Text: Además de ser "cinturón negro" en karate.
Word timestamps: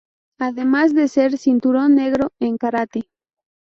Además 0.39 0.95
de 0.95 1.07
ser 1.07 1.37
"cinturón 1.37 1.93
negro" 1.93 2.31
en 2.39 2.57
karate. 2.57 3.03